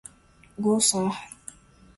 glosar 0.65 1.13